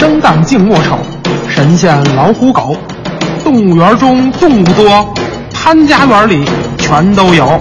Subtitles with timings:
[0.00, 0.98] 生旦净末丑，
[1.46, 2.74] 神仙老虎狗，
[3.44, 5.14] 动物园中动物多，
[5.52, 6.42] 潘家园里
[6.78, 7.60] 全都有。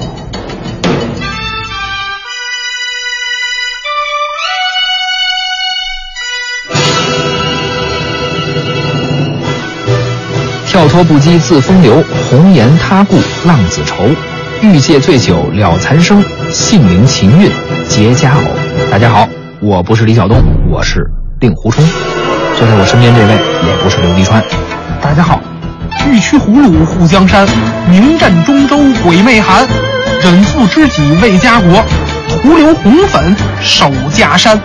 [10.66, 14.06] 跳脱不羁自风流，红颜他顾浪子愁。
[14.62, 17.52] 欲借醉酒了残生，性灵情韵
[17.90, 18.44] 结佳偶。
[18.90, 19.28] 大家好，
[19.60, 20.38] 我不是李晓东，
[20.72, 21.06] 我是
[21.42, 21.84] 令狐冲。
[22.60, 23.34] 坐在我身边这位
[23.66, 24.44] 也不是刘迪川。
[25.02, 25.40] 大家好，
[26.06, 27.48] 欲驱胡虏护江山，
[27.90, 29.66] 名震中州鬼魅寒。
[30.22, 31.82] 忍负知己为家国，
[32.28, 34.60] 徒留红粉守家山。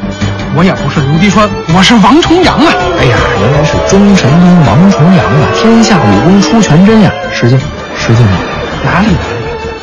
[0.57, 2.67] 我也不是刘迪川，我是王重阳啊！
[2.99, 5.47] 哎呀，原来是忠神兵王重阳啊！
[5.55, 7.13] 天下武功出全真呀！
[7.33, 7.57] 失敬，
[7.97, 8.33] 失敬了。
[8.85, 9.07] 哪里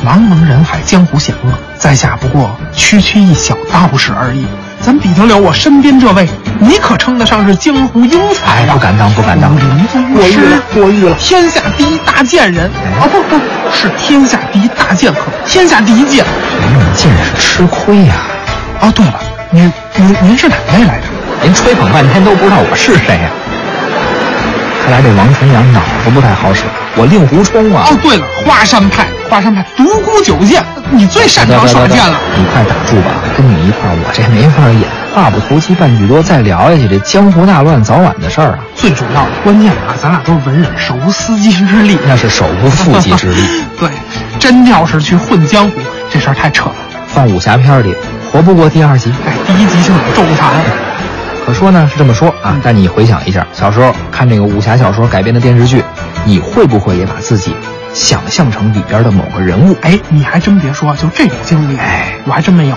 [0.04, 4.46] 哪里，茫茫人海，江湖险恶，在下不过区区一小道士而已。
[4.82, 6.28] 咱比得了我身边这位？
[6.58, 8.74] 你可称得上是江湖英才啊！
[8.74, 9.54] 不敢当，不敢当。
[10.12, 11.14] 过誉了，过誉了！
[11.18, 12.68] 天下第一大贱人
[13.00, 13.06] 啊！
[13.10, 13.40] 不不，
[13.72, 16.24] 是天下第一大剑客，天下第一剑。
[16.24, 18.14] 你见识吃亏呀！
[18.80, 19.14] 哦，对了。
[19.50, 21.06] 您您您是哪位来着？
[21.42, 23.30] 您吹捧半天都不知道我是谁呀？
[24.82, 26.64] 看来这王重阳脑子不太好使。
[26.94, 27.86] 我令狐冲啊！
[27.88, 32.18] 哦，对了，华山派，华山派独孤九剑，你最擅长耍剑了。
[32.36, 34.82] 你快打住吧，跟你一块儿我这没法演。
[35.14, 38.58] 话不投机半句多，再聊下去这江湖大乱早晚的事儿啊。
[38.74, 41.96] 最主要的关键啊，咱俩都是文人，手无缚鸡之力。
[42.06, 43.42] 那是手无缚鸡之力。
[43.78, 43.88] 对，
[44.38, 45.80] 真要是去混江湖，
[46.10, 46.74] 这事儿太扯了。
[47.06, 47.94] 放武侠片里。
[48.30, 50.50] 活不过第二集，哎，第一集就有重残。
[51.44, 55.82] 可说呢是这么说啊，但你回想一下，小时候看这个武侠小说改编的电视剧，
[56.24, 57.54] 你会不会也把自己
[57.92, 59.76] 想象成里边的某个人物？
[59.82, 62.76] 哎，你还真别说，就这种经历，哎，我还真没有。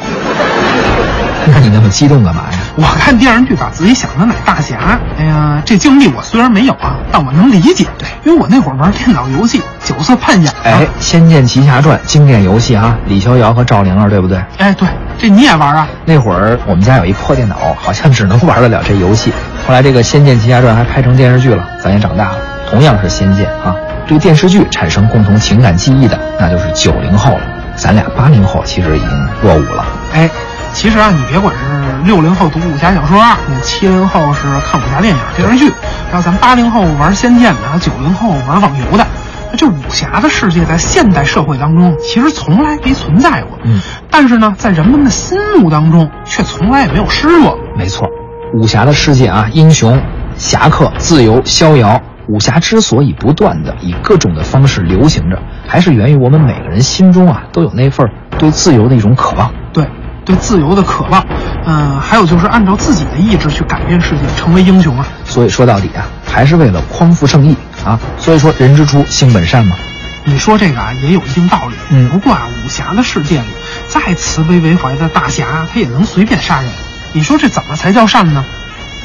[1.48, 2.58] 那你那么激动干嘛呀？
[2.76, 5.00] 我看电视剧把自己想成乃大侠。
[5.20, 7.86] 哎呀，这经历我虽然没有啊，但我能理解。
[8.00, 10.52] 对，因为我那会儿玩电脑游戏，角色扮演。
[10.64, 14.44] 哎，《仙剑奇侠传》经典游戏啊，李逍遥和赵灵儿，对不对？
[14.58, 14.88] 哎，对，
[15.25, 15.88] 这你也玩啊？
[16.06, 19.34] 那会儿我们家有一破电脑，好像只能玩得了这游戏。
[19.66, 22.38] 后来这个《仙剑奇侠传》还拍成电视剧了，咱也长大了。
[22.69, 23.75] 同样是仙剑啊，
[24.06, 27.41] 对电视剧产生共同情感记忆的，那就是九零后了。
[27.75, 29.84] 咱俩八零后其实已经落伍了。
[30.14, 30.30] 哎。
[30.74, 35.72] 其实啊，你别管是六零后读武侠小说，你七零后是看武侠电影电视剧，
[36.12, 39.08] 还有咱八零后玩仙剑的，九零后玩网游的，
[39.55, 43.57] 那这武侠的世界在现代社会当中其实从来没存在过。
[43.63, 43.79] 嗯，
[44.11, 47.57] 但是呢，在人们的心目当中却从来也没有失落。
[47.77, 48.05] 没错，
[48.53, 49.97] 武侠的世界啊，英雄、
[50.35, 58.05] 侠客、自由、逍遥，武侠之所以不断的以各种的方式流行着，还是源于我们每个人心中啊都有那份
[58.37, 59.49] 对自由的一种渴望。
[59.72, 59.87] 对。
[60.25, 61.23] 对自由的渴望，
[61.67, 65.05] 嗯，还有就是按照自己的意志去改变世界，成为英雄啊。
[65.23, 67.55] 所以说到底啊，还是为了匡扶正义
[67.85, 68.00] 啊。
[68.19, 69.78] 所以说人之初性本善嘛。
[70.25, 71.75] 你说这个啊，也有一定道理。
[71.91, 73.47] 嗯，不过啊，武侠的世界里，
[73.88, 76.69] 再慈悲为怀的大侠，他也能随便杀人。
[77.13, 78.44] 你说这怎么才叫善呢？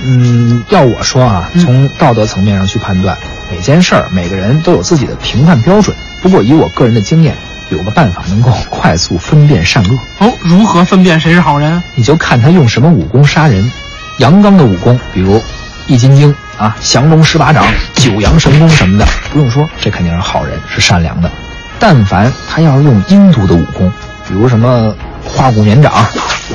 [0.03, 3.17] 嗯，要我说啊，从道德层面上去判断，
[3.51, 5.95] 每件事儿，每个人都有自己的评判标准。
[6.23, 7.37] 不过以我个人的经验。
[7.71, 11.81] 有个办法能够 快速分辨善恶哦，如何分辨谁是好人？
[11.95, 13.71] 你就看他用什么武功杀人。
[14.19, 15.41] 阳刚的武功，比如
[15.87, 21.31] 易筋经啊、降龙十八掌、九阳神功什么的，不用说，这肯定是好人，是善良的。
[21.79, 23.91] 但凡他要是用阴毒的武功，
[24.29, 24.95] 比如什么
[25.25, 25.91] 化骨绵掌、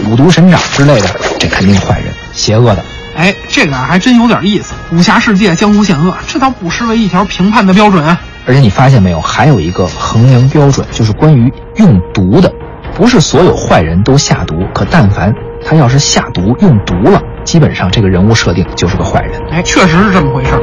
[0.05, 1.09] 五毒神掌之类的，
[1.39, 2.85] 这肯定坏人，邪恶的。
[3.17, 4.73] 哎，这个还真有点意思。
[4.91, 8.21] 武侠世界江湖险恶，这倒不失为一条评判的标准啊。
[8.45, 12.53] 而且你发现没有，还有一个衡量标准，就是关于用毒的，
[12.93, 15.33] 不是所有坏人都下毒，可但凡
[15.67, 19.41] 他要是下毒用毒了，基本上这个人物设定就是个坏人。
[19.51, 20.61] 哎，确实是这么回事儿。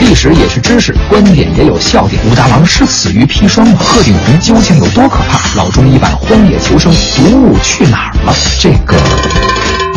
[0.00, 2.18] 历史也是知识，观点也有笑点。
[2.30, 3.76] 武大郎是死于砒霜吗？
[3.78, 5.38] 鹤顶红究竟有多可怕？
[5.54, 8.32] 老中医版《荒野求生》，毒物去哪儿了？
[8.58, 8.96] 这个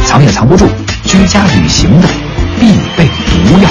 [0.05, 0.67] 藏也藏不住。
[1.05, 2.07] 居家旅行的
[2.59, 3.69] 必备毒药。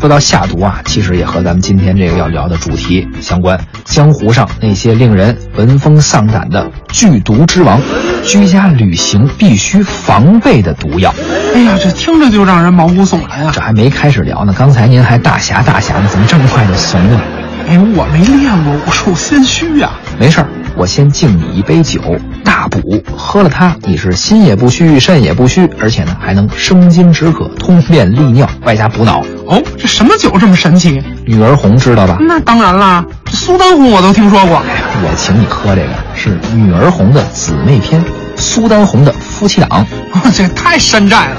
[0.00, 3.58] 说到下毒啊，其实也和咱们今天这个要聊的主题相关。
[3.84, 7.80] 江湖上那些令人闻风丧胆的剧毒之王，
[8.24, 11.12] 居家旅行必须防备的毒药。
[11.52, 13.50] 哎呀，这听着就让人毛骨悚然啊！
[13.52, 17.20] 这还没开始聊呢，刚才您还大侠大侠呢，怎么这么快就怂了？
[17.66, 19.90] 哎，我没练过，我受心虚呀。
[20.18, 22.00] 没事儿，我先敬你一杯酒，
[22.44, 29.22] 大补，喝了它，你是心也不虚，肾也不虚，而且呢还能生津止渴、通便利尿，外加补脑。
[29.48, 31.02] 哦，这什么酒这么神奇？
[31.24, 32.18] 女儿红知道吧？
[32.20, 34.62] 那当然啦，这苏丹红我都听说过。
[35.02, 38.04] 我请你喝这个是女儿红的姊妹篇，
[38.36, 39.86] 苏丹红的夫妻档，
[40.34, 41.36] 这太山寨了。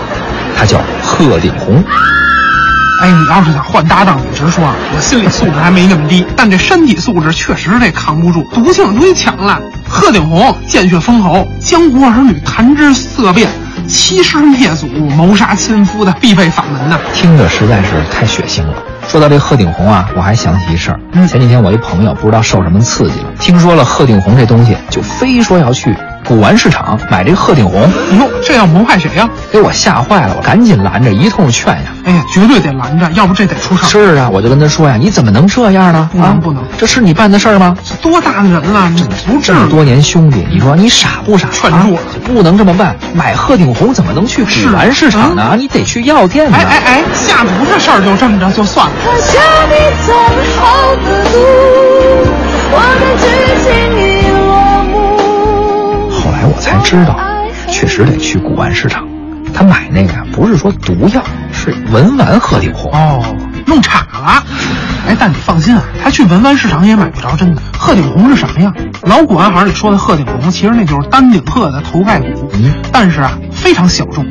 [0.57, 1.83] 它叫鹤顶红。
[3.01, 9.62] 哎，你要是想换搭档，你直说啊，我心理素质还没那么低，但这身体素质确实这扛不住，毒性忒强了。
[9.88, 13.50] 鹤顶红，见血封喉，江湖儿女谈之色变，
[13.87, 16.99] 欺师灭祖、谋杀亲夫的必备法门呐。
[17.13, 18.73] 听着实在是太血腥了。
[19.07, 20.99] 说到这鹤顶红啊，我还想起一事儿。
[21.13, 25.95] 嗯前几天我一朋友不知道受什么刺激了，听说了鹤顶红这东西，就非说要去
[26.29, 27.81] 古玩市场买这个鹤顶红，
[28.19, 31.85] 哟，这要谋害谁呀、给我吓坏了，我赶紧拦着，一通劝呀。
[32.05, 33.87] 哎呀，绝对得拦着，要不这得出事儿。
[33.89, 36.07] 是啊，我就跟他说呀，你怎么能这样呢？
[36.13, 37.75] 啊，不能不能这是你办的事儿吗？
[37.99, 39.55] 多大的人了，你不至于。
[39.55, 41.47] 这么多年兄弟，你说你傻不傻？
[41.51, 42.95] 劝住啊不能这么办。
[43.15, 45.55] 买鹤顶红怎么能去古玩市场呢？
[45.57, 46.57] 你得去药店呢。
[46.59, 48.91] 哎哎哎，下毒这事儿就这么着就算了。
[49.03, 49.73] 可下你
[50.05, 50.15] 总
[50.59, 51.39] 好的毒，
[52.71, 53.25] 我的剧
[53.65, 53.99] 情
[56.69, 57.19] 才知道，
[57.68, 59.07] 确实得去古玩市场。
[59.51, 62.92] 他买那个呀，不是说毒药，是文玩鹤顶红。
[62.94, 63.36] 哦，
[63.66, 64.44] 弄岔了。
[65.07, 67.62] 哎，但你放心啊，他去文玩市场也买不着真的。
[67.75, 68.71] 鹤顶红是什么呀？
[69.01, 74.24] 老古玩行里说的鹤顶红，其实那就是丹顶鹤的头盖骨，嗯但是啊非常小众，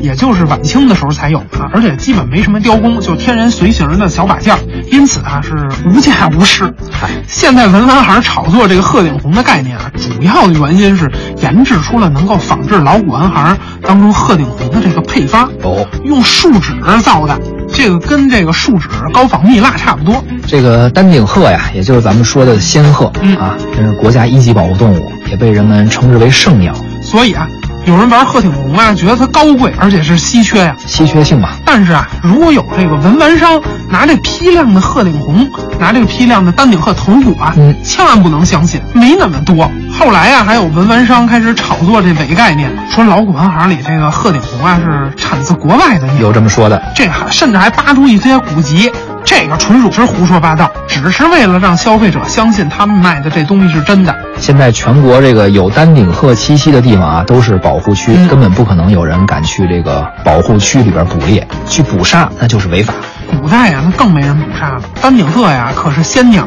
[0.00, 4.60] 也就是晚清的时候才有的，而且基本没什么雕工，就天然随形的小把件儿，
[4.90, 6.72] 因此啊是无价无市。
[6.90, 11.10] 嗨现在文玩行炒作这个鹤顶红的概念啊，主要的原因是
[11.42, 15.50] 研制出了能够仿制老古玩行当中鹤顶红的这个配方。
[15.62, 16.72] 哦，用树脂
[17.02, 17.38] 造的，
[17.72, 20.22] 这个跟这个树脂高仿蜜蜡差不多。
[20.46, 26.72] 这个丹顶鹤呀，也就是咱们说的仙鹤、嗯啊，这是国家一级保护动物，也被人们称之为圣鸟，
[27.02, 27.48] 所以啊，
[27.86, 31.56] 有人玩鹤顶红啊，觉得它高贵，而且是稀缺呀、稀缺性吧。
[31.64, 35.48] 但是啊，如果有这个文玩商拿这批量的鹤顶红，
[35.78, 39.70] 拿这个批量的丹顶鹤头骨啊，嗯千万不能相信，没那么多。
[39.98, 48.92] 后来啊，还有文玩商开始炒作这伪概念，说老古玩行里这个鹤顶红啊是产自国外的，有这么说的，这还甚至还扒出一些古籍，
[49.24, 54.14] 这个纯属是胡说八道，只是为了让消费者相信他们卖的这东西是真的。
[54.38, 62.92] 现在全国这个有丹顶鹤栖息的地方啊，都是保护区，嗯根本不可能有人敢去这个保护区里边捕猎，去捕杀那就是违法。
[63.40, 64.82] 古代呀，那更没人捕杀了。
[65.00, 66.46] 丹顶鹤呀，可是仙鸟，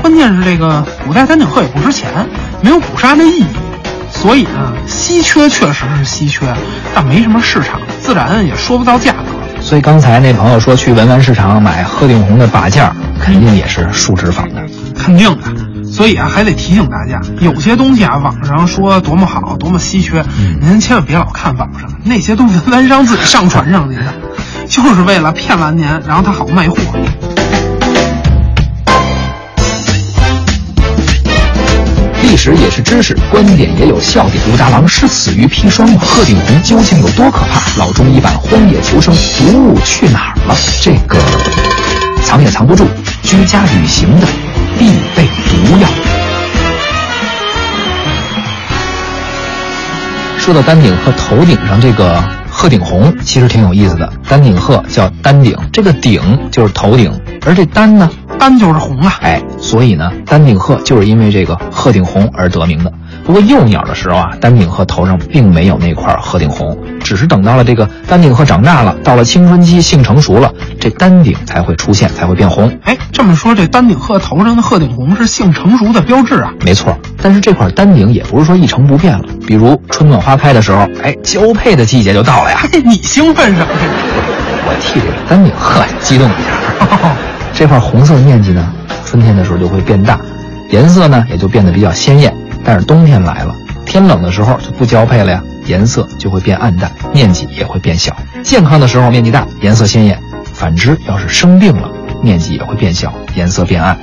[0.00, 2.08] 关键是这个古代丹顶鹤也不值钱，
[2.62, 3.46] 没有捕杀的意义。
[4.10, 6.46] 所以呢，稀缺确实是稀缺，
[6.94, 9.62] 但没什么市场，自然也说不到价格。
[9.62, 14.62] 所以刚才那朋友说去文玩市场买鹤顶红的把件儿，肯定也是树脂仿的。
[14.98, 15.42] 肯定的。
[15.84, 24.14] 所以啊，还得提醒大家，有些东西啊，网上说多么好，多么稀缺，嗯您千万别老看网上，那些都文玩商自己上传上去的，
[24.68, 26.76] 就是为了骗完您，然后他好卖货。
[32.30, 34.40] 历史也是知识，观点也有笑点。
[34.52, 36.00] 武大郎是死于砒霜吗？
[36.00, 37.60] 鹤顶红究竟有多可怕？
[37.76, 40.54] 老中医版《荒野求生》，毒物去哪儿了？
[40.80, 41.18] 这个
[42.22, 42.86] 藏也藏不住，
[43.24, 44.28] 居家旅行的
[44.78, 45.88] 必备毒药。
[50.38, 54.08] 说到丹顶鹤头顶上这个鹤顶红，其实挺有意思的。
[54.28, 56.22] 丹顶鹤叫丹顶，这个顶
[56.52, 57.12] 就是头顶，
[57.44, 58.08] 而这丹呢，
[58.40, 62.90] 丹就是红啊，哎，所以呢，丹顶鹤就是因为这个鹤顶红而得名的。
[63.22, 72.74] 不过幼鸟的时候啊，丹顶鹤头上并没有那块鹤顶红，只是等到了这个丹顶鹤长大了，到了青春期，性成熟了，这丹顶才会出现，才会变红。
[72.84, 76.50] 哎，这么说，这丹顶鹤头上的鹤顶红是性成熟的标志啊。
[76.64, 79.24] 没错，但是这块丹顶也不是说一成不变了。
[79.46, 82.60] 比如春暖花开的时候，哎，交配的季节就到了呀。
[82.72, 83.68] 嘿，你兴奋什么呀？
[84.66, 87.14] 我替这个丹顶鹤激动一下。
[87.60, 88.72] 这块红色面积呢，
[89.04, 90.18] 春天的时候就会变大，
[90.70, 92.34] 颜色呢也就变得比较鲜艳。
[92.64, 98.16] 但是冬天来了，天冷的时候就不交配了呀，颜色就会变暗淡，面积也会变小。
[98.42, 100.16] 健康的时候面积大，颜色鲜艳；
[100.54, 101.90] 反之，要是生病了，
[102.22, 103.94] 面积也会变小，颜色变暗，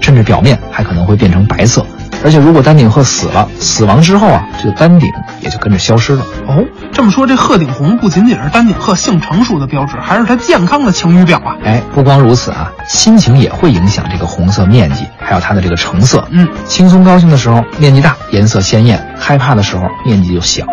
[0.00, 1.86] 甚至表面还可能会变成白色，
[2.24, 5.12] 而且如果丹顶鹤死了，死亡之后啊，这个丹顶
[5.42, 6.24] 也就跟着消失了。
[6.46, 11.54] 哦，这么说，这鹤顶红不仅仅是丹顶鹤性成熟的标志，还是它健康的晴雨表啊！
[11.62, 16.26] 哎，不光如此啊，心情也会影响这个红色面积，还有它的这个成色。
[16.30, 20.64] 嗯，轻松高兴的时候面积大，颜色鲜艳；害怕的时候面积就小，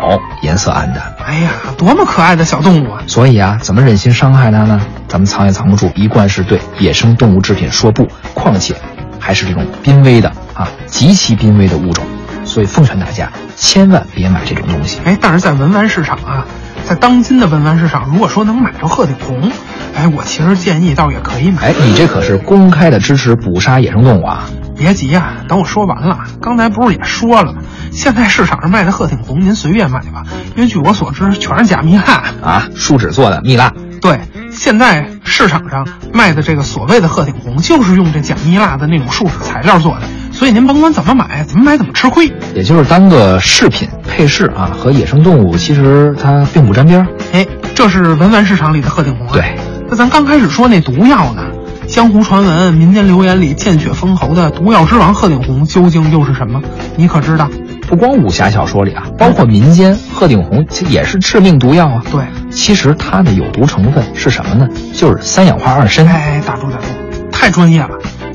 [0.41, 1.03] 颜色暗淡。
[1.27, 3.01] 哎呀，多么可爱的小动物啊！
[3.07, 4.79] 所以啊，怎么忍心伤害它呢？
[5.09, 8.73] 咱们藏也藏不住，一贯是对野生动物制品说不，况且
[9.19, 12.05] 还是这种濒危的啊，极其濒危的物种。
[12.43, 14.97] 所以奉劝大家，千万别买这种东西。
[15.05, 16.45] 哎，但是在文玩市场啊，
[16.85, 19.51] 在当今的文玩市场，如果说能买着鹤顶红，
[19.95, 21.67] 哎，我其实建议倒也可以买。
[21.67, 24.49] 哎，你这可是公开的支持捕杀野生动物啊！
[24.75, 26.17] 别急呀、等我说完了。
[26.41, 30.23] 刚才不是也说了吗，现在市场上卖的鹤顶红，您随便买吧，
[30.55, 32.23] 因为据我所知，全是假蜜蜡。
[32.41, 34.19] 啊，树脂做的蜜蜡，对，
[34.51, 40.01] 现在市场上卖的这个所谓的鹤顶红，就是用这假蜜蜡的那种树脂材料做的，
[40.41, 42.33] 所以您甭管怎么买，怎么买怎么吃亏。
[42.55, 47.07] 也就是当个饰品配饰啊，和野生动物其实它并不沾边儿。
[47.31, 47.45] 哎，
[47.75, 49.33] 这是文玩市场里的鹤顶红啊。
[49.33, 49.55] 对，
[49.87, 51.43] 那咱刚开始说那毒药呢？
[51.87, 56.59] 江湖传闻、民间流言里见血封喉的毒药之王鹤顶红究竟又是什么？
[56.95, 57.47] 你可知道？
[57.87, 62.01] 不光武侠小说里啊，包括民间，鹤顶红也是致命毒药啊。
[62.11, 64.67] 对，其实它的有毒成分是什么呢？
[64.95, 66.07] 就是三氧化二砷。
[66.07, 66.85] 哎，打住打住，
[67.31, 67.89] 太专业了。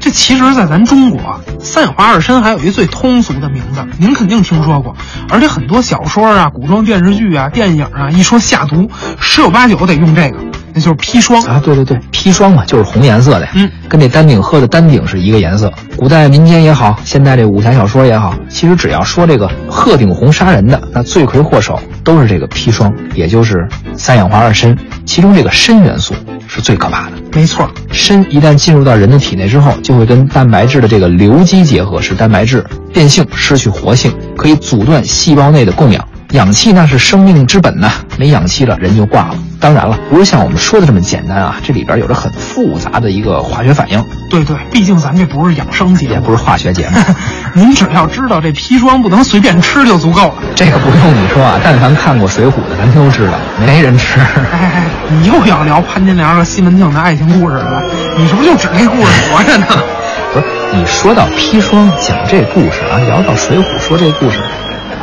[0.07, 4.95] 这其实，在咱中国，三氧化二砷还有一最通俗的名字，您肯定听说过。
[5.29, 10.39] 而且很多小说啊、古装电视剧啊、电影啊，一说下毒，十有八九得用这个，
[10.73, 11.43] 那就是砒霜。
[11.43, 15.73] 啊，对对对，砒霜嘛，就是红颜色的呀，嗯，跟那丹顶鹤的丹顶是一个颜色。
[15.97, 24.79] 古代民间也好，现代这武侠小说也好，其实只要说这个鹤顶红杀人的，那罪魁祸首都是这个砒霜，也就是三氧化二砷。
[25.05, 26.15] 其中这个砷元素
[26.47, 27.16] 是最可怕的。
[27.37, 32.65] 没错，砷一旦进入到人的体内之后，就会跟蛋白质的这个硫基结合，使蛋白质
[32.95, 36.03] 变性，失去活性，可以阻断细胞内的供氧。
[36.33, 39.37] 氧气那是生命之本呐、没氧气了，人就挂了。
[39.59, 46.99] 当然了，不是像我们说的这么简单啊，这里边有着很复杂的一个化学反应，对对，毕竟咱这不是养生节目，也不是化学节目。
[47.55, 50.35] 您只要知道这砒霜不能随便吃就足够了。
[50.55, 53.33] 这个不用你说啊，但凡看过《水浒》的，咱都知道，
[53.65, 54.21] 没人吃。
[54.21, 57.83] 哎哎，你又要聊潘金莲和西门庆的爱情故事了？
[58.19, 59.67] 你是不是就指那故事活着呢？
[60.35, 64.39] 不是，你说到砒霜讲这故事啊，聊到《水浒》说这故事，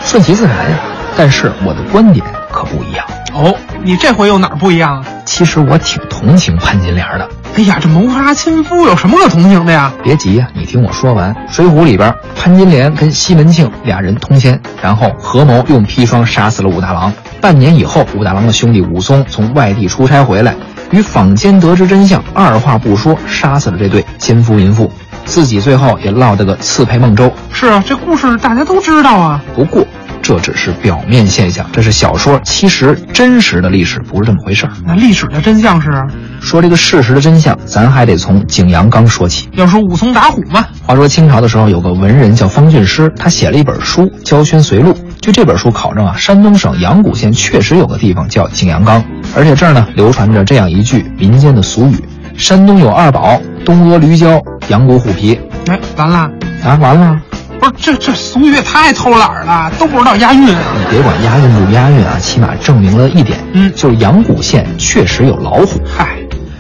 [0.03, 0.77] 顺其自然呀。
[1.15, 3.05] 但是我的观点可不一样。
[3.33, 5.05] 哦，你这回又哪儿不一样啊？
[5.25, 7.27] 其实我挺同情潘金莲的。
[7.55, 9.91] 哎呀，这谋杀亲夫有什么可同情的呀？
[10.03, 11.33] 别急呀、你听我说完。
[11.51, 17.13] 《水浒》里边，潘金莲跟西门庆俩人通奸，然后合谋用砒霜杀死了武大郎。
[17.41, 20.55] 半年以后，武大郎的兄弟武松从外地出差回来，
[20.91, 24.91] 与坊间得知真相，二话不说杀死了这对奸夫淫妇，
[25.25, 27.31] 自己最后也落得个刺配孟州。
[27.51, 29.43] 是啊，这故事大家都知道啊。
[29.55, 29.85] 不过，
[30.23, 34.71] 这只是表面现象，这是小说，其实真实的历史不是这么回事儿。
[34.85, 35.91] 那历史的真相是，
[36.39, 39.49] 说这个事实的真相，咱还得从景阳冈说起。
[39.51, 44.93] 要说武松打虎嘛，话说清朝的时候，有个文人叫方俊师，他写了一本书《焦宣随录》。
[45.19, 49.03] 据这本书考证啊，山东省阳谷县确实有个地方叫景阳冈，
[49.35, 52.01] 而且这儿呢流传着这样一句民间的俗语：
[52.37, 55.37] 山东有二宝，东阿驴胶，阳谷虎皮。
[55.67, 56.31] 哎，完了，
[56.63, 57.21] 啊，完了。
[57.63, 60.61] 不是这这俗语也太偷懒儿了，都不知道押韵啊。
[60.77, 65.79] 你别管押韵不押韵啊，起码证明了一点，嗯就是阳谷县确实有老虎。
[65.85, 66.17] 嗨，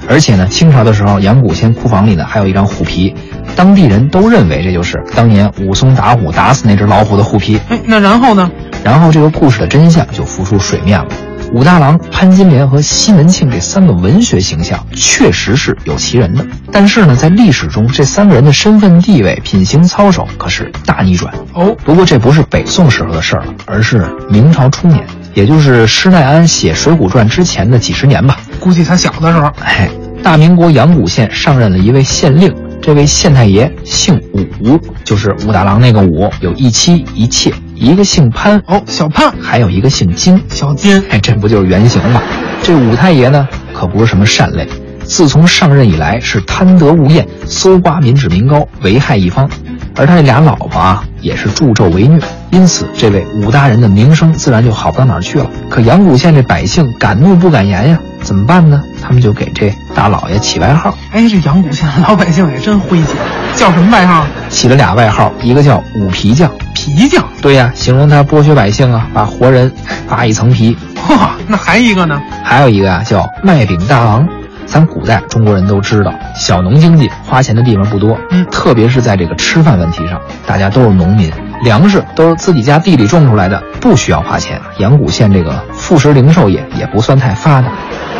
[0.07, 3.13] 而且呢，清朝的时候，阳谷县库房里呢还有一张虎皮，
[3.53, 7.59] 当地人都认为这就是当年武松打虎打死那只老虎的虎皮。
[7.67, 8.49] 哎，那然后呢？
[8.81, 11.07] 然后这个故事的真相就浮出水面了。
[11.53, 21.31] 武大郎、潘金莲和西门庆这三个文学形象确实是有其人的，但是呢，在历史中这三个人的身份地位、品行操守可是大逆转。
[21.53, 25.05] 哦，不过这不是北宋时候的事儿了，而是明朝初年，
[25.35, 28.39] 也就是施耐庵写《水浒传》之前的几十年吧。
[28.59, 29.87] 估计他小的时候，哎，
[30.23, 34.19] 大明国阳谷县上任了一位县令，这位县太爷姓
[34.59, 40.41] 武，就是武大郎那个武，有一妻一妾，一个姓潘，哦，小潘、还有一个姓金。
[40.49, 42.21] 小金，哎，这不就是原型吗？
[42.61, 44.67] 这武太爷呢，可不是什么善类，
[45.03, 49.49] 自从上任以来是贪得无厌，搜刮民脂民膏，危害一方。
[49.95, 52.19] 而他这俩老婆啊，也是助纣为虐，
[52.51, 55.47] 因此这位武大人的名声自然就好不到哪儿去了。
[55.69, 58.81] 可阳谷县这百姓敢怒不敢言呀，怎么办呢？
[59.01, 63.13] 他们就给这大老爷起外号，哎，这阳谷县的老百姓也真诙谐，
[63.55, 64.25] 叫什么外号？
[64.49, 67.23] 起了俩外号，一个叫五皮匠，皮匠。
[67.41, 69.71] 对呀，形容他剥削百姓啊，把活人
[70.07, 72.21] 扒一层皮；嚯、那还一个呢？
[72.43, 74.27] 还有一个啊叫卖饼大王，
[74.65, 81.29] 咱古代中国人都知道，小农经济花钱的地方不多，嗯特别是在这个吃饭问题上，大家都是农民，
[81.63, 84.59] 粮食都是自己家地里种出来的，不需要花钱。
[84.79, 87.69] 阳谷县这个副食零售业也不算太发达，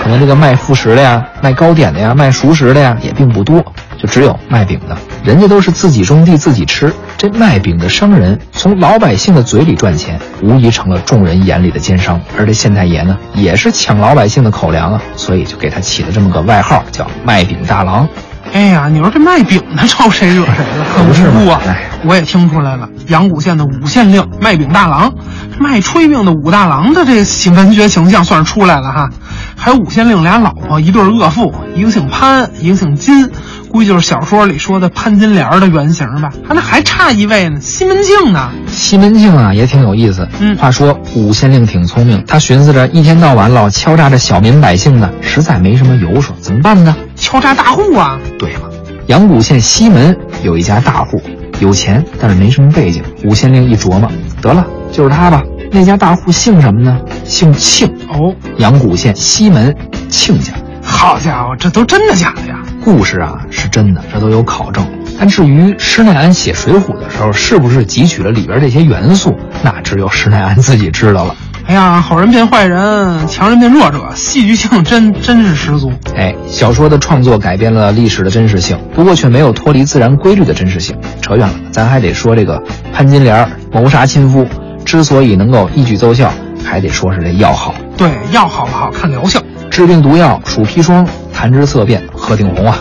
[0.01, 3.61] 可能这个卖副食的呀、卖糕点的呀、卖熟食的呀也并不多，
[4.01, 6.93] 就只有卖饼的，人家都是自己种地自己吃。
[7.17, 12.19] 这卖饼的商人从老百姓的嘴里赚钱，无疑成了众人眼里的奸商。
[12.37, 18.07] 而这县太爷呢，也是抢老百姓的口粮啊，所以就给他起了这么个外号，叫卖饼大郎。
[18.53, 20.85] 哎呀，你说这卖饼的招谁惹谁了？
[20.95, 21.59] 可 不是吗！
[22.05, 25.11] 我也听出来了，阳谷县的五县令卖饼大郎，
[25.59, 29.09] 卖炊饼的武大郎的这个文学形象算是出来了哈。
[29.55, 33.27] 还有五县令俩老婆，一对恶妇，一个姓潘，一个姓金，
[33.73, 36.29] 估计就是小说里说的潘金莲的原型吧。
[36.47, 38.51] 啊，那还差一位呢，西门庆呢？
[38.67, 40.29] 西门庆啊，也挺有意思。
[40.39, 46.95] 嗯话说五县令挺聪明，他寻思着一天到晚老敲诈着小民百姓呢，实在没什么油水，怎么办呢？
[47.15, 48.19] 敲诈大户啊！
[48.37, 48.69] 对了，
[49.07, 51.19] 阳谷县西门有一家大户，
[51.59, 53.01] 有钱，但是没什么背景。
[53.25, 54.07] 五县令一琢磨，
[54.39, 55.41] 得了，就是他吧。
[55.71, 56.99] 那家大户姓什么呢？
[57.25, 59.75] 姓庆，哦，阳谷县西门
[60.09, 60.53] 庆家。
[60.83, 62.59] 好家伙，这都真的假的呀？
[62.83, 64.85] 故事啊是真的，这都有考证。
[65.17, 71.35] 但至于施耐庵写《水浒》的时候，是不是汲取了里边这些元素，那只有施耐庵自己知道了。
[71.65, 75.93] 哎呀，好人变坏人，强人变弱者，戏剧性真真是十足。
[76.13, 80.97] 哎，小说的创作改变了历史的真实性，不过却没有脱离自然规律的真实性。
[81.21, 82.61] 扯远了，咱还得说这个
[82.91, 84.45] 潘金莲谋杀亲夫，
[84.83, 86.33] 之所以能够一举奏效，
[86.65, 87.73] 还得说是这药好。
[87.95, 89.41] 对，药好不好看疗效。
[89.69, 92.77] 治病毒药鼠砒霜，谈之色变，鹤顶红啊。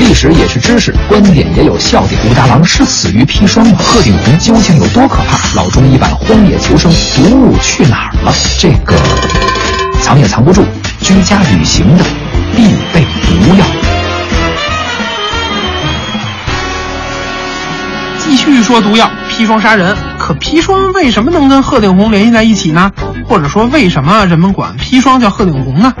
[0.00, 2.20] 历史也是知识，观点也有笑点。
[2.28, 3.78] 武大郎是死于砒霜吗？
[3.78, 5.38] 鹤顶红究竟有多可怕？
[5.54, 8.34] 老中医版《荒野求生》，毒物去哪儿了？
[8.58, 8.96] 这个
[10.00, 10.64] 藏也藏不住，
[11.00, 12.04] 居家旅行的
[12.56, 13.64] 必备毒药。
[18.18, 22.90] 继续说毒药砒霜杀人，可砒霜为什么能跟鹤顶红联系在一起呢？
[23.24, 25.92] 或者说，为什么人们管砒霜叫鹤顶红呢？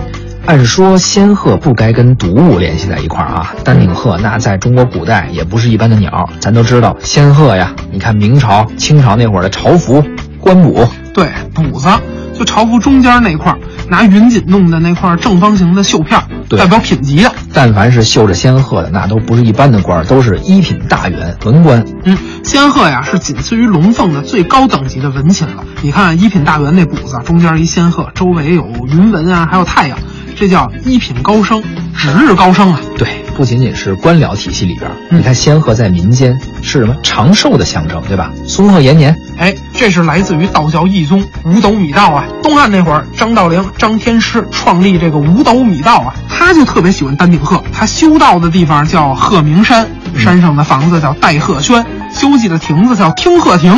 [0.44, 7.72] 按说仙鹤不该跟毒物联系在一块儿啊，丹顶鹤那在中国古代也不是一般的鸟，咱都知道仙鹤呀。
[7.92, 10.04] 你看明朝、清朝那会儿的朝服、
[10.40, 11.88] 官补，对，补子
[12.34, 16.24] 就朝服中间那块儿，拿云锦弄的那块正方形的绣片儿，
[16.56, 17.32] 代表品级的。
[17.52, 21.84] 但凡是绣着仙鹤的，那都不是一般的官儿，都是一品大员、文官。
[22.04, 25.64] 嗯，仙鹤呀是仅次于龙凤的最高等级的文禽了。
[25.82, 29.98] 你看一品大员那补子中间一仙鹤，周围有云纹啊，还有太阳，
[30.42, 31.62] 这叫一品高升，
[31.96, 32.80] 指日高升啊。
[32.98, 38.32] 对，不仅仅是官僚体系里边你看仙鹤在民间是什么长寿的象征，对吧？
[38.48, 42.24] 松鹤延年，哎，这是来自于道教义宗五斗米道啊。
[42.42, 47.62] 东汉那会儿，张道陵、张天师创立这个五斗米道啊，他就特别喜欢丹顶鹤。
[47.72, 49.86] 他修道的地方叫鹤鸣山，
[50.18, 53.72] 山上的房子叫戴鹤轩，休息的亭子叫听鹤亭。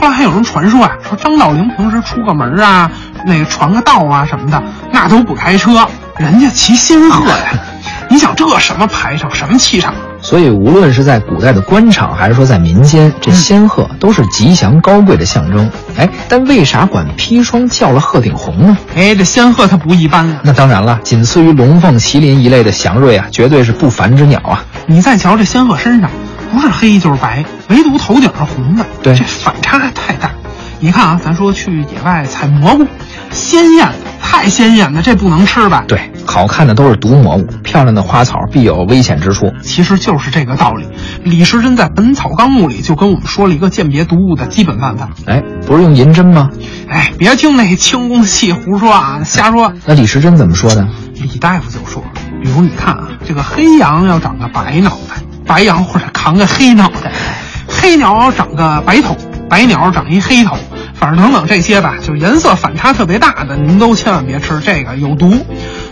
[0.00, 2.90] 后来还有人传说啊，说张道陵平时出个门啊，
[3.26, 5.86] 那个传个道啊什么的，那都不开车，
[6.18, 7.52] 人家骑仙鹤呀。
[8.08, 9.92] 你想这什么排场，什么气场？
[10.22, 15.68] 所以无论是在古代的官场，还是说在民间，这仙鹤都是吉祥高贵的象征。
[15.96, 18.76] 哎，但为啥管砒霜叫了鹤顶红呢？
[18.94, 20.40] 哎，这仙鹤它不一般啊。
[20.44, 24.64] 那当然了，仅次于龙凤、麒麟一类的祥瑞啊，绝对是不凡之鸟啊。
[24.86, 26.08] 你再瞧这仙鹤身上，
[26.52, 30.30] 不是黑就是白，唯独头顶是红的，对这反差太大。
[30.78, 32.86] 你看啊，咱说去野外采蘑菇，
[33.30, 35.84] 鲜艳的，太鲜艳的，这不能吃吧？
[35.88, 39.50] 对，好看的都是毒蘑菇，漂亮的花草必有危险之处。
[39.62, 40.86] 其实就是这个道理。
[41.24, 45.08] 李时珍在《本草纲目》里就跟我们说了一个鉴别毒物的基本办法。
[45.26, 46.50] 哎，不是用银针吗？
[46.88, 49.72] 哎，别听那清宫戏胡说啊，瞎说。
[49.86, 50.86] 那李时珍怎么说的？
[51.14, 52.04] 李大夫就说，
[52.42, 57.10] 比如你看啊，这个黑羊要长个白脑袋，白羊或者扛个黑脑袋；
[57.66, 59.16] 黑鸟要长个白头，
[59.48, 60.56] 白鸟长一黑头。
[60.94, 65.34] 反正等等这些吧，就是颜色反差特别大的，您都千万别吃，这个有毒。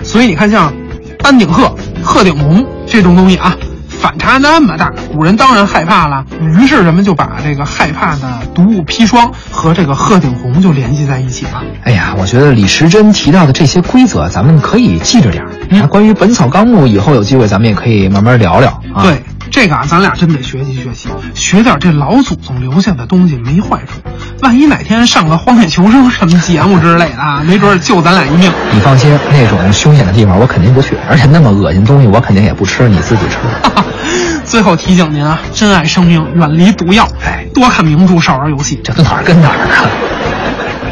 [0.03, 0.73] 所以你看，像
[1.19, 3.55] 丹顶鹤、鹤顶红这种东西啊，
[3.87, 6.25] 反差那么大，古人当然害怕了。
[6.40, 11.62] 于是人们就把这个害怕的毒物砒霜和这个鹤顶红就联系在一起了。
[11.83, 15.87] 哎呀，我觉得李时珍提到的这些规则，咱们可以记着点儿。
[15.88, 19.03] 关于《本草纲目》，以后有机会咱们也可以慢慢聊聊啊。
[19.03, 19.23] 对，
[19.55, 24.01] 这个啊，咱俩真得学习学习，学点这老祖宗留下的东西没坏处。
[24.43, 28.51] 万一哪天上个《荒野求生》什么节目之类的啊，没准儿救咱俩一命。
[28.73, 33.37] 你放心，那种凶险的地方我肯定不去，而且那么恶心东西我肯定也不吃，你自己吃。
[34.45, 38.81] 最后提醒您啊，珍爱生命，远离毒药，哎多看名著，少玩游戏。
[38.83, 39.87] 这都哪儿跟哪儿啊？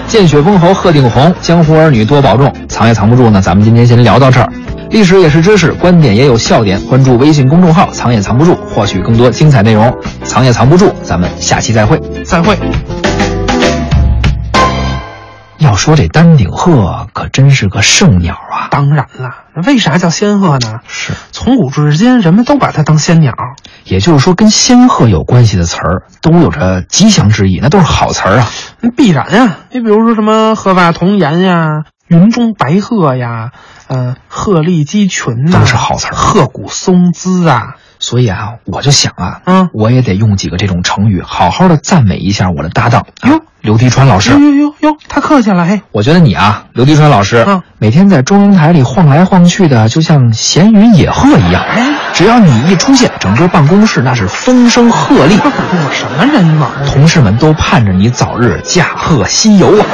[0.06, 2.54] 见血封喉鹤顶红，江湖儿女多保重。
[2.68, 4.48] 藏也藏不住呢，咱们今天先聊到这儿。
[4.92, 6.78] 历史也是知识，观点也有笑点。
[6.82, 9.98] 关注微信公众号“藏也藏不住”，获取更多精彩内容。
[10.22, 11.98] 藏也藏不住，咱们下期再会。
[12.26, 12.54] 再会。
[15.56, 18.68] 要说这丹顶鹤可真是个圣鸟啊！
[18.70, 19.30] 当然了，
[19.64, 20.80] 为啥叫仙鹤呢？
[20.86, 23.32] 是，从古至今，人们都把它当仙鸟。
[23.84, 28.48] 也就是说，跟仙鹤有关系的词儿都有着吉祥之意，那都是好词儿啊。
[28.80, 33.50] 那必然呀，你比如说什么鹤发童颜呀、云中白鹤呀、
[33.88, 37.76] 呃鹤立鸡群呐，都是好词儿鹤骨松姿啊。
[37.98, 44.38] 所以啊，我就想啊，嗯我也得用几个这种成语，好好的赞美一下我的搭档啊哟刘迪川老师哟。
[44.40, 45.82] 哟哟哟，太客气了，嘿。
[45.92, 51.62] 我觉得你啊，刘迪川老师，嗯每天在中央台里晃来晃去的，就像闲云野鹤一样。
[51.62, 56.70] 哎只要你一出现，整个办公室那是风声鹤唳，我什么人缘啊？
[56.86, 59.86] 同事们都盼着你早日驾鹤西游啊！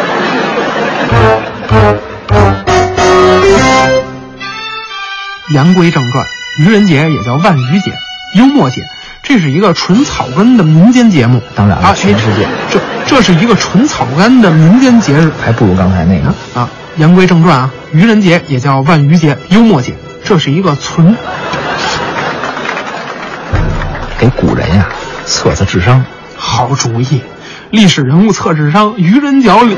[5.50, 6.26] 言归正传，
[6.58, 7.92] 愚人节也叫万愚节、
[8.34, 8.82] 幽默节，
[9.22, 11.42] 这是一个纯草根的民间节目。
[11.54, 16.28] 当然了啊，全世界这这是一个纯草根的民间节日还不如刚才那个。
[16.60, 16.68] 啊。
[16.96, 21.16] 言归正传啊，愚人节也叫万愚节、幽默节，这是一个纯
[24.18, 24.88] 给古人呀
[25.24, 26.04] 测测智商。
[26.36, 27.22] 好主意。
[27.70, 29.76] 历史人物测智商，愚人节里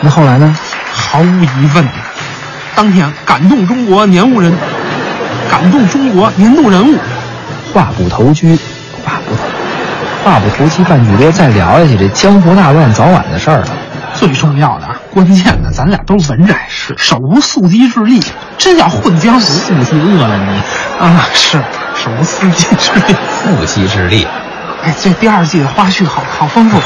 [0.00, 0.56] 那后来呢？
[0.90, 1.84] 毫无疑问，
[2.74, 4.52] 当天感动中国年物人，
[5.50, 6.98] 感动中国年度人物。
[7.72, 8.58] 话不投机，
[9.04, 9.42] 话不投，
[10.24, 13.66] 话不投机半句多，再聊下去，这江湖大乱早晚的事儿了。
[14.14, 18.22] 最重要的啊，关键的，咱俩都是文人，是手无缚鸡之力，
[18.58, 20.60] 真要混江湖，腹肌饿了你，
[21.02, 21.58] 啊，是
[21.94, 23.14] 手无缚鸡之力。
[23.42, 24.26] 腹肌之力。
[24.84, 26.78] 哎，这第二季的花絮好好丰富。